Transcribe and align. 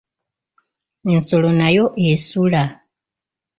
Ensolo 1.17 1.49
nayo 1.59 1.85
esula. 2.09 2.63